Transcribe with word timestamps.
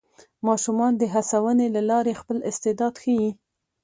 ماشومان 0.47 0.91
د 0.97 1.03
هڅونې 1.13 1.67
له 1.75 1.81
لارې 1.89 2.19
خپل 2.21 2.37
استعداد 2.49 2.93
ښيي 3.01 3.29